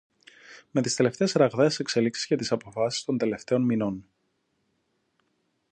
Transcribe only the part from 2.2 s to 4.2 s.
και τις αποφάσεις των τελευταίων μηνών.